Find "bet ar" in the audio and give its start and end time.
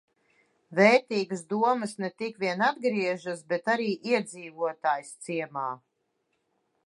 3.51-3.83